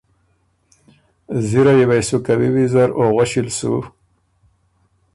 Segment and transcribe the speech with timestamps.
[1.47, 3.73] زِرئ یه وې سو کوی ویزر او غؤݭی ل سُو